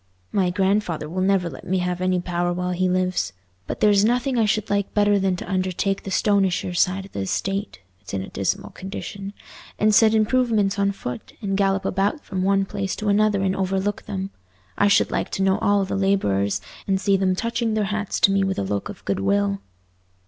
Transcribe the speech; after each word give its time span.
My 0.31 0.49
grandfather 0.49 1.07
will 1.07 1.21
never 1.21 1.47
let 1.47 1.63
me 1.67 1.77
have 1.77 2.01
any 2.01 2.19
power 2.19 2.51
while 2.51 2.71
he 2.71 2.89
lives, 2.89 3.33
but 3.67 3.81
there's 3.81 4.03
nothing 4.03 4.35
I 4.35 4.45
should 4.45 4.67
like 4.71 4.95
better 4.95 5.19
than 5.19 5.35
to 5.35 5.47
undertake 5.47 6.01
the 6.01 6.09
Stonyshire 6.09 6.73
side 6.73 7.05
of 7.05 7.11
the 7.11 7.19
estate—it's 7.19 8.11
in 8.11 8.23
a 8.23 8.29
dismal 8.29 8.71
condition—and 8.71 9.93
set 9.93 10.15
improvements 10.15 10.79
on 10.79 10.91
foot, 10.91 11.33
and 11.39 11.55
gallop 11.55 11.85
about 11.85 12.25
from 12.25 12.41
one 12.41 12.65
place 12.65 12.95
to 12.95 13.09
another 13.09 13.43
and 13.43 13.55
overlook 13.55 14.01
them. 14.07 14.31
I 14.75 14.87
should 14.87 15.11
like 15.11 15.29
to 15.33 15.43
know 15.43 15.59
all 15.59 15.85
the 15.85 15.95
labourers, 15.95 16.61
and 16.87 16.99
see 16.99 17.15
them 17.15 17.35
touching 17.35 17.75
their 17.75 17.83
hats 17.93 18.19
to 18.21 18.31
me 18.31 18.43
with 18.43 18.57
a 18.57 18.63
look 18.63 18.89
of 18.89 19.05
goodwill." 19.05 19.61